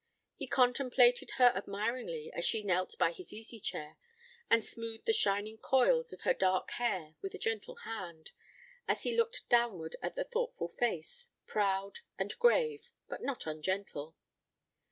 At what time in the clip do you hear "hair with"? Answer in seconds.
6.71-7.35